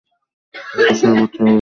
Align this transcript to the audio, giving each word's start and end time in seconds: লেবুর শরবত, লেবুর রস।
লেবুর 0.75 0.93
শরবত, 0.99 1.31
লেবুর 1.31 1.39
রস। 1.39 1.49